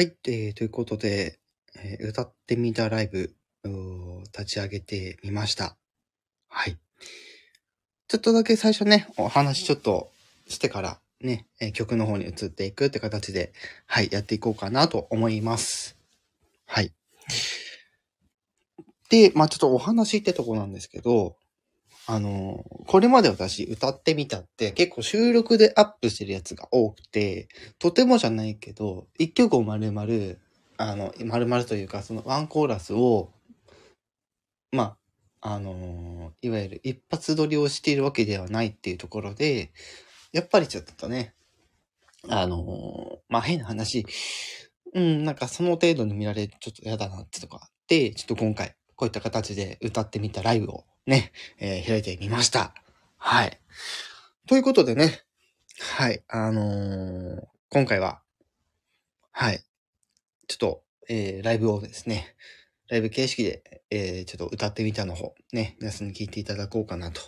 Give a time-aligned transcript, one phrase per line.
[0.00, 1.38] はい、えーということで、
[1.76, 3.34] えー歌ってみたライブ、
[3.66, 5.76] を立ち上げてみました。
[6.48, 6.78] はい。
[8.08, 10.10] ちょっとだけ最初ね、お話ちょっと
[10.48, 13.52] してからね、えー曲の方に移っていくって形で、
[13.84, 15.98] はい、やっていこうかなと思います。
[16.64, 16.94] はい。
[19.10, 21.36] で、まあちょっとお話ってとこなんですけど、
[22.12, 27.46] あの、これまで私歌ってみたって結構収録でアップしてるやつが多くて、
[27.78, 30.34] とてもじゃないけど、一曲を丸々、
[30.76, 33.30] あの、丸々というか、そのワンコーラスを、
[34.72, 34.96] ま
[35.40, 39.70] あ、あのいわゆる一発撮りをしているわけではないっていうところで、
[40.32, 41.34] やっぱりちょっとね、
[42.28, 44.04] あのまあ、変な話、
[44.94, 52.72] うん、なんかその程度に見られるちょっと嫌だなってとこあって、ちょっと今回、こういった形で歌ってみたライブをね、えー開いてみました。
[53.18, 53.58] はい。
[54.46, 55.22] ということでね、
[55.96, 58.20] はい、あのー今回は、
[59.32, 59.60] はい、
[60.46, 62.36] ちょっと、えーライブをですね、
[62.88, 67.20] ライブ形式で、えーちょっと歌ってみたの方、ね、皆さんに聞いていただこうかなと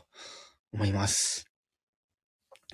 [0.73, 1.51] 思います。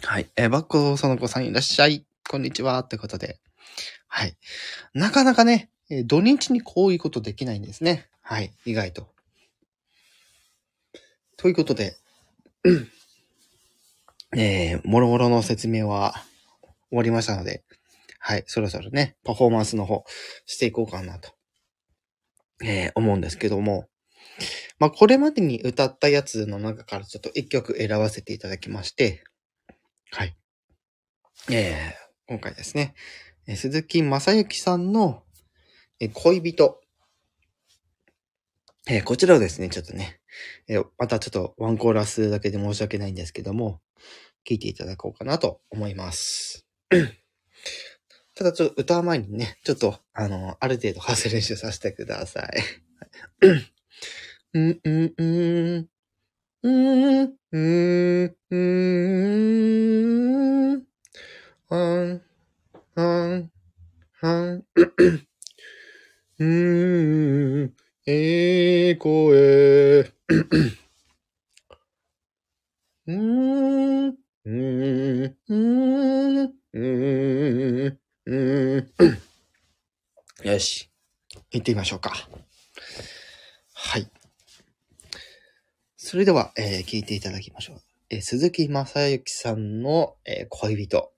[0.02, 0.28] はい。
[0.36, 2.05] えーバッコその子さんいらっしゃい。
[2.28, 2.78] こんにちは。
[2.80, 3.38] ってことで。
[4.08, 4.36] はい。
[4.92, 8.11] なかなかね、え土日にこういうことできないんですね。
[8.20, 8.52] はい。
[8.66, 9.08] 意外と。
[11.39, 11.97] ということで、
[14.36, 16.14] えー、もろもろの説明は
[16.91, 17.62] 終わりましたので、
[18.19, 18.45] はい。
[18.48, 20.03] そろそろね、パフォーマンスの方
[20.47, 21.30] していこうかなと、
[22.61, 23.86] えー思うんですけども、
[24.80, 29.23] まあ、これまでに歌ったやつの中からちょっと一曲選ばせていただきまして、
[30.11, 30.36] はい。
[31.50, 32.95] えー今回ですね、
[33.55, 35.23] 鈴木正幸さんの、
[36.14, 36.80] 恋人、
[38.91, 40.19] えーこちらをですね、ちょっとね、
[40.67, 43.83] えーまたちょっとワンコーラスだけで申し訳ないんですけども、
[44.45, 46.67] 聴いていただこうかなと思います。
[48.34, 52.62] ただちょっと歌う前にね、ちょっと、あの、ある程度発声練習させてください。
[68.11, 70.11] ええ声。
[73.07, 78.89] うん、うん、うん、うん、うん。
[80.42, 80.91] よし。
[81.51, 82.14] 行ってみましょうか。
[83.74, 84.11] はい。
[85.98, 87.80] それでは、えー聞いていただきましょう。
[88.08, 89.83] えー鈴木正幸さん。
[89.83, 91.13] の、えー恋人。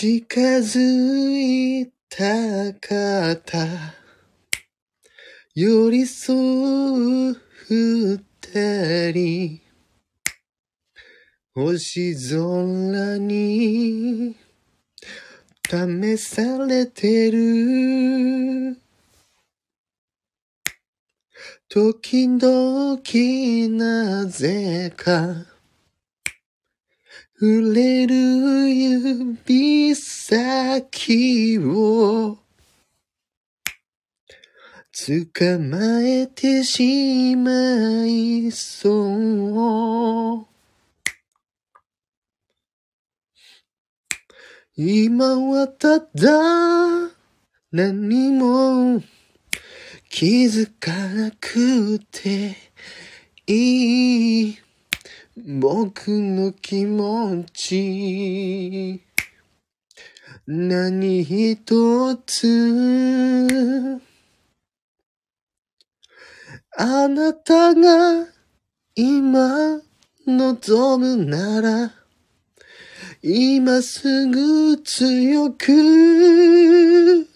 [0.00, 0.78] 近づ
[1.80, 3.66] いた方
[5.56, 7.36] 寄り添う
[7.68, 9.60] 二人。
[11.52, 14.36] 星空に
[15.68, 18.80] 試されてる。
[21.68, 25.57] 時々なぜか。
[27.40, 28.16] 触れる
[28.68, 32.36] 指先を
[34.90, 38.88] 捕まえてしまいそ
[40.40, 40.46] う。
[44.76, 46.06] 今はただ
[47.70, 49.00] 何も
[50.10, 52.56] 気づかなくて
[53.46, 54.67] いい。
[55.46, 59.04] 僕の気持ち。
[60.48, 64.00] 何一つ。
[66.76, 68.26] あなたが
[68.96, 69.80] 今
[70.26, 71.92] 望むなら
[73.22, 77.28] 今すぐ強く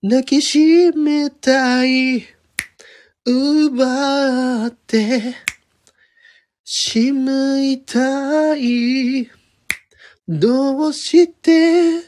[0.00, 2.24] 抱きしめたい。
[3.26, 5.34] 奪って
[6.64, 9.30] しまいたい。
[10.26, 12.00] どうして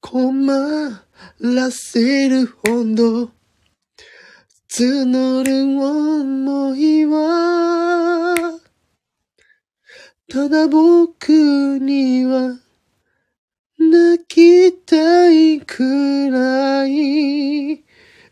[0.00, 1.04] 困
[1.38, 3.30] らせるほど？
[4.68, 8.58] 募る思いは？
[10.28, 12.58] ただ僕には
[13.78, 17.84] 泣きたいくらい。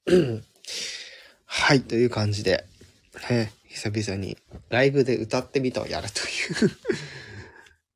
[1.46, 2.66] はい、という感じで、
[3.30, 4.38] ね、久々に
[4.70, 6.72] ライブで歌ってみたをやるという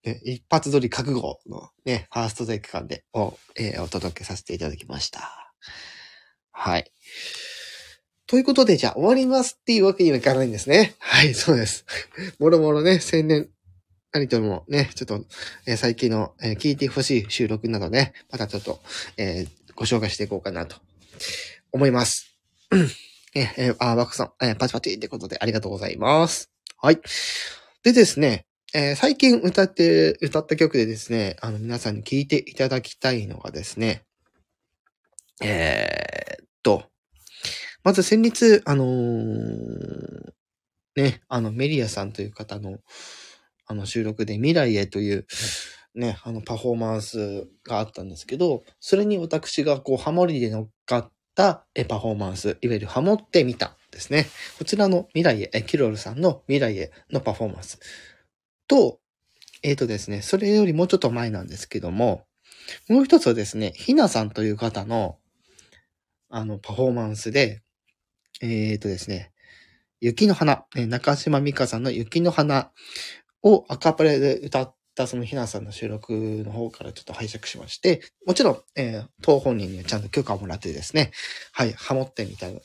[0.09, 5.53] ね、一発撮り覚悟のね、ファーストテイク感でを、えーお届けさせていただきました。
[6.51, 6.91] はい。
[8.25, 10.95] ということで、じゃあ終わりますっていうわけにはいかないんですね。
[10.99, 11.85] はい、そうです。
[12.39, 13.49] もろもろね、宣伝、
[14.13, 15.25] 何ともね、ちょっと、
[15.67, 18.81] えー最近の、えー聞いてほしい収録などね、またちょっと、
[19.17, 20.75] えーご紹介していこうかなと
[21.71, 22.35] 思います。
[23.35, 26.49] ええーあ、ワクさん、えーパチパチってことでありがとうございます。
[26.81, 26.99] はい。
[27.83, 34.03] でですね、えー最近歌って、歌った曲でですね、あの、皆さんに聴いていただきたいのがですね、
[35.41, 36.85] えーっと、
[37.83, 40.31] まず先日、あのー
[40.95, 42.79] ね、あの、メリアさんという方の、
[43.67, 45.27] あの、収録で未来へという、
[45.95, 54.27] ね、あの、パフォーマンスがあったんですけど、それに私がこう、ハモリで乗っかってたパフォーマンス、いわゆるハモってみたですね。
[54.57, 57.79] こちらの未来へ、キロルさんの未来へのパフォーマンス
[58.67, 58.99] と、
[59.63, 62.25] えっ、とですね、それよりもうちょっと前なんですけども、
[62.89, 65.17] もう一つはですね、ひなさんという方の、
[66.29, 67.61] あの、パフォーマンスで、
[68.41, 69.31] えっ、とですね、
[70.01, 72.71] 雪の花、中島美嘉さんの雪の花
[73.43, 81.11] をアカペラで歌ってたそのひなさんの収録の方からちょっと拝借しまして、もちろん、えー当本人にはちゃんと許可をもらってですね、
[81.53, 82.59] はい、ハモってみたいな、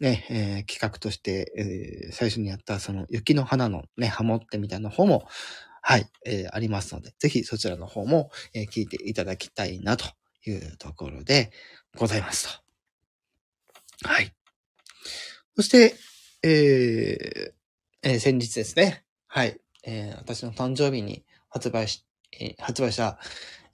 [0.00, 5.28] ね、えー企画として、えー最初にやったその雪の花のね、ハモってみたいな方も、
[5.82, 10.06] はい、えーありますので、ぜひそちらの方も、えー聞いていただきたいなと
[10.46, 11.52] いうところで
[11.98, 12.62] ございます
[14.02, 14.08] と。
[14.08, 14.32] はい。
[15.56, 15.94] そして、
[16.42, 17.52] えー
[18.04, 19.04] えー先日ですね。
[19.26, 19.60] はい。
[19.86, 23.18] えー私の誕生日に発売し、えー発売した、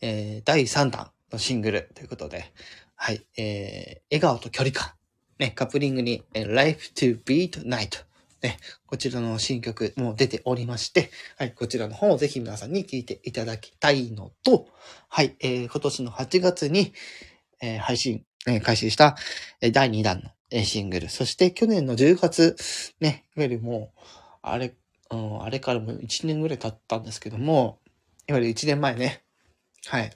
[0.03, 2.53] えー第3弾のシングルということで、
[2.95, 3.27] はい。
[3.39, 4.93] えー笑顔と距離感。
[5.39, 8.05] ね、カップリングに、えー Life to Beat Night。
[8.43, 14.67] ね、こちらの新曲も出ておりまして、はい、こちらの方をぜひ皆さんに聴いていただきたいのと、
[15.09, 16.93] はい、えー今年の8月に、
[17.63, 19.17] えー配信、えー開始した、
[19.63, 22.57] えー第2弾の、えーシングル、そして去年の10月、
[23.01, 23.93] ね、いわゆるも、
[24.43, 24.75] あれ、
[25.11, 27.81] うん、あれからも1年ぐらい経ったんですけども、
[28.29, 29.25] いわゆる1年前ね、
[29.87, 30.13] はい、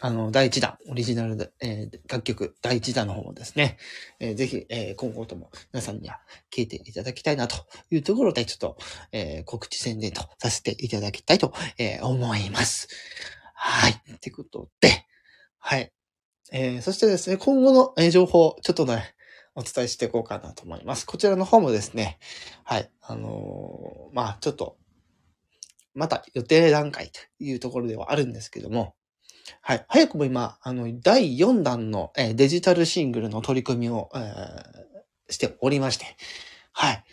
[0.00, 3.78] あの、第1弾、オリジナルで、えー楽曲、第1弾の方もですね、
[4.20, 6.20] えーぜひ、えー今後とも皆さんには
[6.50, 7.56] 聴いていただきたいなと
[7.90, 8.76] いうところで、ちょっと、
[9.12, 12.88] え告知宣伝とさせていただきたいと、え思います。
[13.54, 13.92] はい。
[13.92, 15.06] ってことで、
[15.58, 15.92] はい。
[16.52, 19.14] えそしてですね、今後の、え情報、ちょっとね、
[19.54, 21.06] お伝えしていこうかなと思います。
[21.06, 22.18] こちらの方もですね、
[22.64, 22.90] はい。
[23.02, 24.76] あのーまあ、ちょっと、
[25.94, 28.94] また予定段階というところではあるんですけども、
[29.60, 29.84] はい。
[29.88, 34.82] 早くも今、あの、第4弾の、えデジタルシングルの取り組みを、えー
[35.32, 36.04] しておりまして、
[36.72, 37.04] はい。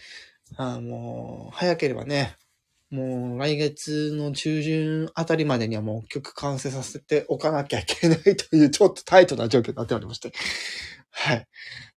[0.58, 2.36] あもう、早ければね、
[2.92, 10.32] もう来月の中旬あたりまでにはもう曲完成させておかなきゃいけないというちょっとタイトな状況になっておりまして。
[11.12, 11.48] はい。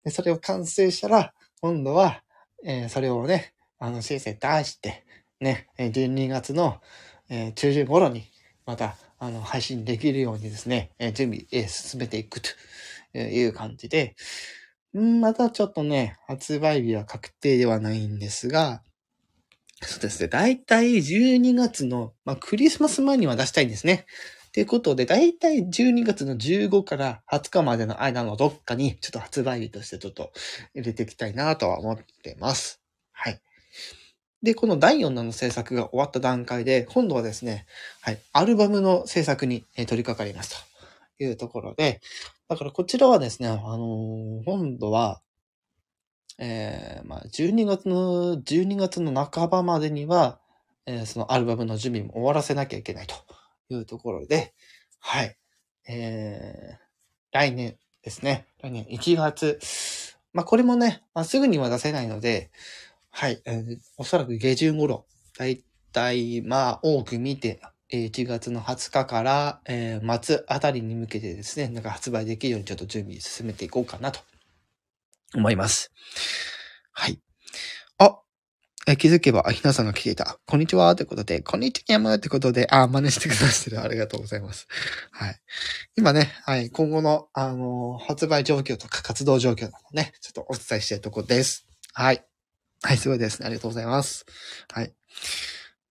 [0.04, 2.24] で、それを完成したら、今度は、
[2.66, 5.04] えーそれをね、あの、先生出して、
[5.40, 6.82] ね、12月の、
[7.30, 8.26] えー中旬頃に、
[8.66, 12.50] また、あの、配信できるようにですね、えー準備、えー進めていくと
[13.18, 14.16] いう感じで、
[14.98, 18.84] んまたちょっとね、発売日は確定ではないんですが、
[19.84, 20.28] そうですね。
[20.30, 24.06] だいたい12月の、まあ、クリスマス前には出したいんですね。
[24.54, 30.32] ということで、だいたい12月の15から20日までの間のどっかに、ちょっと発売日としてちょっと
[30.76, 32.82] 入れていきたいなとは思ってます。
[33.14, 33.42] はい。
[34.44, 37.66] で、この第4弾の制作が終わった段階で、今度はですね、
[38.02, 40.66] はい、アルバムの制作に取り掛かります
[41.18, 42.02] というところで、
[42.50, 45.22] だからこちらはですね、あのー今度は、
[46.40, 50.40] えー、まあ、12月の、12月の半ばまでには、
[50.86, 53.16] えーそのアルバムの準備も終わらせなきゃいけないと
[53.74, 54.54] いうところで、
[55.00, 55.38] はい。
[55.88, 56.78] えー、
[57.32, 58.46] 来年ですね。
[58.62, 59.60] 来年1月。
[60.34, 62.52] まあ、これもね、まあ、すぐには出せないので、
[63.10, 63.42] はい。
[63.46, 65.06] えーおそらく下旬頃、
[65.38, 67.60] だいたい、まあ、多く見て、
[67.90, 74.22] え1月の20日から、えー末あたりに向けてですね、なんか発売できるようにちょっと準備進めていこうかなと
[75.36, 75.92] 思います。
[76.94, 77.20] はい。
[78.88, 80.40] え気づけば、あひなさんが来ていた。
[80.48, 83.80] こんにちはということで、こんにちはってことで、あ、真似してくださってる。
[83.80, 84.68] ありがとうございます。
[85.12, 85.40] はい。
[85.96, 91.68] 今ね、はい、今後の、あのー発売状況とか活動状況などね、ちょっとお伝えしたいとこです。
[91.94, 92.26] はい。
[92.82, 93.46] はい、すごいですね。
[93.46, 94.26] ありがとうございます。
[94.74, 94.92] はい。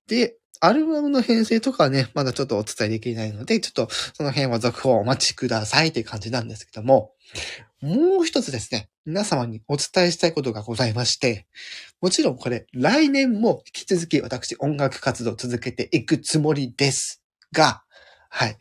[0.09, 7.13] で、アルバムの編成とかはね、まだちょっとお伝えできないので、ちょっとその辺は続報をお待ちくださいという感じなんですけども、
[7.81, 11.47] もう一つですね、皆様にお伝えしたいことがございまして、
[12.01, 17.21] もちろんこれ、来年も引き続き私音楽活動を続けていくつもりです
[17.53, 17.83] が、
[18.29, 18.57] はい。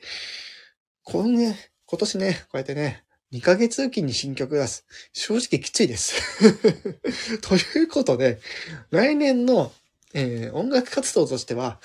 [1.03, 4.87] このね、今年ね、こうやってね、2ヶ月おきに新曲出す。
[5.13, 6.15] 正直きついです。
[7.41, 8.39] ということで、
[8.89, 9.71] 来年の、
[10.13, 11.79] えー音楽活動としては、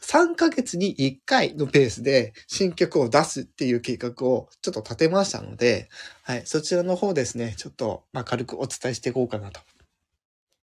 [0.00, 5.88] 3ヶ月に1回のペースで新曲を出すっていう計画をちょっと立てましたので、
[6.22, 9.60] はい、そちらの方ですね、ちょっと、ま、軽くお伝えしていこうかなと、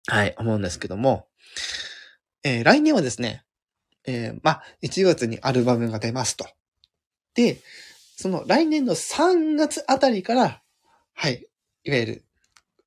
[0.08, 1.28] はい、思うんですけども、
[2.44, 3.44] えー来年はですね、
[4.06, 6.46] えーま、1月にアルバムが出ますと。
[7.36, 7.62] で、
[8.18, 10.62] その来年の3月あたりから、
[11.14, 11.48] はい、
[11.84, 12.26] いわゆる、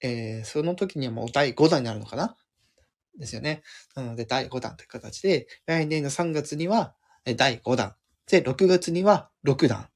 [0.02, 2.36] えーその時にはもう第5弾になるのかな
[3.18, 3.62] ですよね。
[3.94, 6.94] なので第5弾という形で、来年の3月には
[7.36, 7.94] 第5弾。
[8.30, 9.88] で、6月には6弾。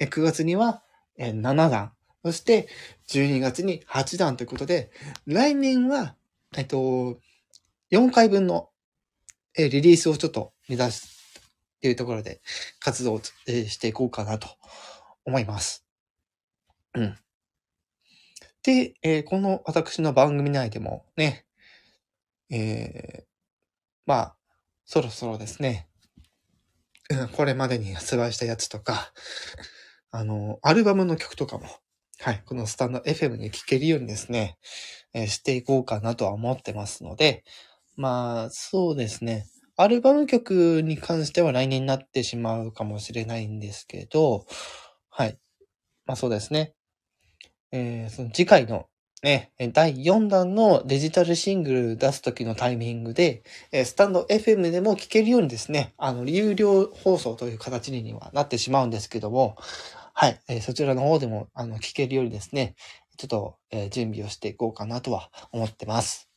[0.00, 0.82] 9月には
[1.18, 1.92] 7弾。
[2.24, 2.68] そして、
[3.08, 4.90] 12月に8弾ということで、
[5.26, 6.16] 来年は、
[6.56, 7.20] えっと、
[7.90, 8.70] 4回分の
[9.56, 11.06] リリースをちょっと目指す
[11.76, 12.40] っていうところで
[12.80, 14.48] 活動をしていこうかなと
[15.24, 15.84] 思います。
[16.94, 17.18] うん。
[18.62, 21.44] で、えーこの私の番組内でもね、
[22.54, 23.24] えー
[24.06, 24.36] まあ、
[24.84, 25.88] そろそろですね、
[27.32, 29.12] これまでに発売したやつとか、
[30.12, 31.66] あの、アルバムの曲とかも、
[32.20, 34.58] はい、このスタンド FM に聴けるようにですね、
[35.14, 37.44] えーしていこうかなとは思ってますので、
[37.96, 39.46] まあ、そうですね。
[39.76, 44.46] アルバム曲に関しては来年になってしまうかもしれないんですけど、
[45.10, 45.38] はい。
[46.06, 46.74] まあそうですね。
[47.72, 48.88] えーその次回の
[49.24, 59.56] ね、第4弾のデジタルシングル出す時のタイミングで、スタンド FM でも聴けるようにですね、あの、有料放送という形にはなってしまうんですけども、
[60.12, 62.74] はい、えそちらの方でも、あの、聴けるようにですね、
[63.16, 66.28] ちょっと、え準備をしていこうかなとは思ってます。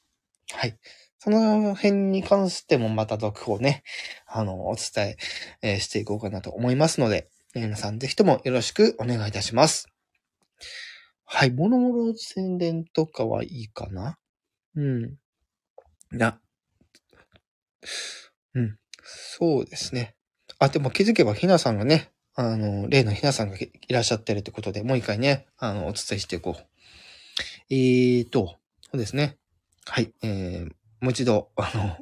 [0.54, 0.78] はい。
[1.20, 3.84] その辺に関してもまた続報ね、
[4.28, 5.18] あの、お伝
[5.62, 9.90] えしていこうかなと思いますので、皆さんぜひともよろしくお願いいたします。
[11.30, 14.18] はい、もろもろ宣伝とかはいいかな
[14.76, 15.18] うん。
[16.10, 16.40] な、
[18.56, 18.78] うん。
[19.04, 20.16] そうですね。
[20.58, 26.66] あ、でも気づけばひなさんがね、あの、例のひなさんがいらっしゃってるってことで、もう一回ね、あの、お伝えしていこう。
[27.70, 29.38] えーと、そうですね。
[29.86, 31.98] はい、えー、もう一度、あの、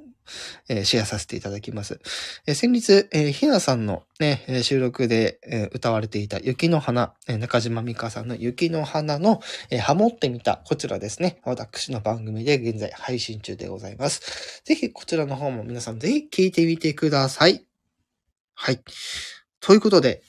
[0.68, 2.00] えーシェアさせていただきます。
[2.48, 11.42] えー先日、えーひなさんのね、収録で、え歌われていた雪の花、え中島美香さんの雪の花の、えハモってみた、こちらですね。
[11.44, 14.62] 私の番組で現在配信中でございます。
[14.64, 17.66] ぜひこちらの方も皆さんぜひ聞いてみてください。
[18.54, 18.80] はい。
[19.60, 20.24] ということで、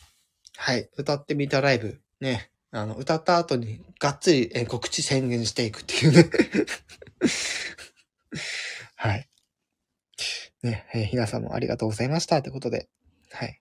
[0.56, 0.88] はい。
[0.96, 2.50] 歌ってみたライブ、ね。
[2.72, 6.28] あの、歌った後にがっつり、え告知宣言していくっていうね。
[8.96, 9.28] はい。
[10.62, 12.88] ね、えーひなさんもありがとうございましたってことで。
[13.32, 13.60] はい。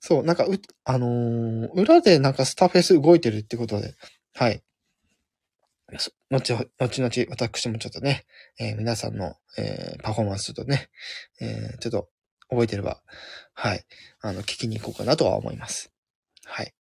[0.00, 0.50] そう、なんか、う、
[0.84, 3.94] あのー裏でなんかスタフェス動いてるってことで、
[4.34, 4.62] はい。
[6.30, 8.24] 後、後々私もちょっとね、
[8.58, 10.88] えー皆さんの、えーパフォーマンスちょっとね、
[11.40, 12.08] えーちょっと
[12.48, 13.02] 覚えてれば、
[13.54, 13.84] はい。
[14.20, 15.92] あの、聞きに行こうかなとは思います。
[16.44, 16.74] はい。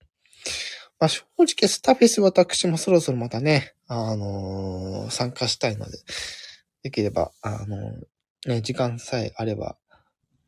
[1.00, 5.98] まあ、正直、スタフェス私もそろそろまたね、あのー参加したいので、
[6.84, 7.92] できれば、あのー
[8.45, 9.77] ね、時間さえあれば、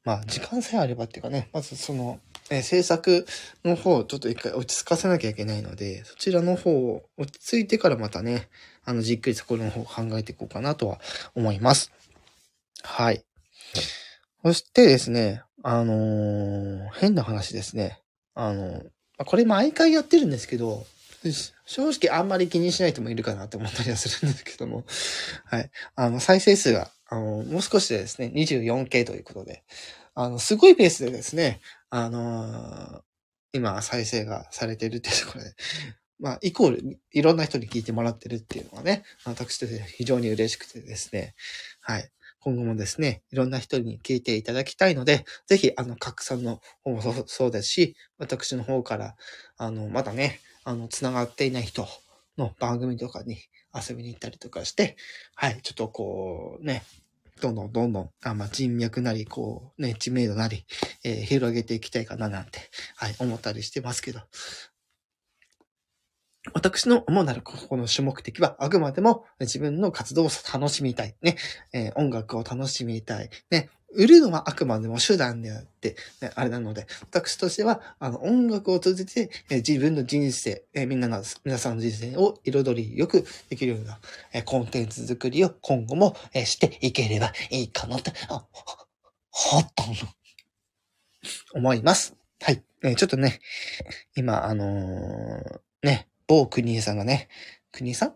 [0.03, 2.19] まあ、時間さえあればっていうかね、まずその、
[2.49, 3.25] えー制作
[3.63, 8.49] の方をちょっと一回落ち着かせなきゃいけないので、そちらの方を落ち着いてからまたね、
[8.83, 10.99] あの、じっくりそこの方を考えていこうかなとは
[11.35, 11.91] 思います。
[12.83, 13.23] はい。
[14.43, 18.01] そしてですね、あのー変な話ですね。
[18.35, 18.89] あのー
[19.25, 20.85] これ毎回やってるんですけど、
[21.65, 24.83] 正直あんまり気にしない人もいるかなって思ったりはするんですけども、
[25.45, 25.71] はい。
[25.95, 29.63] あの、再生数が、あの、もう少しでですね、24K ということで、
[30.15, 33.01] あの、すごいペースでですね、あのー
[33.55, 35.53] 今再生がされてるっていうところで、
[36.19, 41.35] まあ、イコール、いろんな人に聞いてもらってるっていうのはね、私として非常に嬉しくてですね、
[41.81, 42.09] はい。
[42.39, 49.15] 今後もですね、いろんな人に聞いていただきたいので、ぜひ、あの、拡散の方もそうですし、私の方から、
[49.57, 51.87] あの、まだね、あの、つながっていない人
[52.39, 53.37] の番組とかに
[53.73, 54.97] 遊びに行ったりとかして、
[55.35, 56.83] はい、ちょっとこう、ね、
[57.43, 60.65] どんどんどんどん、あまあ、人脈なり、こう、ね、知名度なり、
[61.03, 62.59] えー広げていきたいかななんて、
[62.95, 64.21] はい、思ったりしてますけど、
[66.53, 71.15] 私の主なるここの主目的は、あくまでも自分の活動を楽しみたい。
[71.21, 71.37] ね。
[71.73, 73.29] えー音楽を楽しみたい。
[73.49, 73.69] ね。
[73.95, 83.99] 売るのはあくまでも手段であって、ね、あれなので、私としては、あの、音楽を通じて、え自分の人生、えみんなの、皆さんの人生を彩りよくできるような、
[84.33, 88.45] えコンテンツ作りを今後も、えしていければいいかなって、あ、
[89.31, 89.83] ほ、っと、
[91.53, 92.15] 思います。
[92.41, 92.63] はい。
[92.83, 93.39] えちょっとね、
[94.15, 97.27] 今、あのーね、某国枝さんがね、
[97.73, 98.15] 国さん？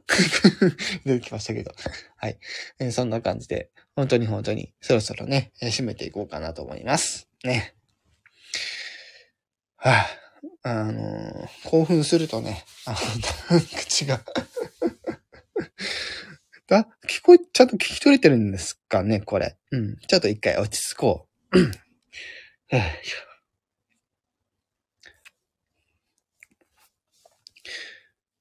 [1.05, 1.73] 出てきましたけど。
[2.15, 2.37] はい、
[2.79, 7.27] えーそんな感じで、本当に本当に、そろそろね、えー締めていこうかなと思います。
[7.43, 7.75] ね。
[9.75, 10.05] は
[10.63, 12.91] あ、あのー興奮するとね、あ
[13.51, 14.23] の、口が
[16.69, 19.57] あ、聞こえ、ちゃんと聞き取れてるんですかね、これ。
[19.71, 19.97] うん。
[20.07, 21.57] ちょっと一回落ち着こう。
[21.59, 21.71] は
[22.73, 22.81] あ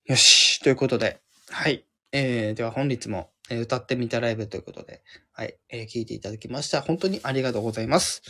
[0.07, 0.61] よし。
[0.61, 1.21] ということで、
[1.51, 1.85] はい。
[2.13, 5.57] えー、では本日も、えー歌ってみたライブということで、はい。
[5.69, 6.81] えー聞いていただきました。
[6.81, 8.23] 本当にありがとうございます。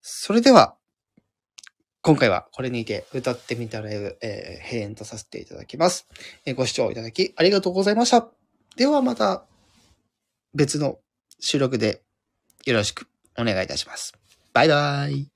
[0.00, 0.76] それでは、
[2.02, 6.08] 今回はこれにて歌ってみたライブ、えー閉園とさせていただきます。
[6.46, 8.28] えーご視聴いただきありがとうございました。
[8.76, 9.44] ではまた
[10.52, 10.98] 別の
[11.38, 12.02] 収録で
[12.64, 13.06] よろしく
[13.38, 14.14] お願いいたします。
[14.52, 15.33] バイバーイ。